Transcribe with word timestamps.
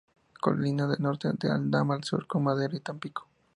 Colinda 0.43 0.85
al 0.85 0.97
norte 0.99 1.29
con 1.39 1.51
Aldama, 1.51 1.93
al 1.93 2.03
sur 2.03 2.25
con 2.25 2.43
Madero 2.43 2.75
y 2.75 2.79
Tampico. 2.79 3.27